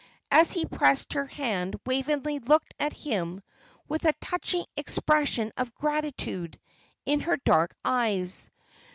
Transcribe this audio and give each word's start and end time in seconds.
As 0.31 0.51
he 0.53 0.65
pressed 0.65 1.13
her 1.13 1.27
hand, 1.27 1.75
Waveney 1.85 2.39
looked 2.39 2.73
at 2.79 2.91
him 2.91 3.43
with 3.87 4.03
a 4.03 4.13
touching 4.19 4.65
expression 4.75 5.51
of 5.57 5.75
gratitude 5.75 6.59
in 7.05 7.19
her 7.19 7.37
dark 7.37 7.75
eyes. 7.85 8.49